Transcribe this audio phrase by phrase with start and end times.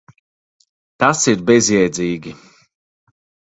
[1.03, 2.37] Tas ir bezjēdzīgi.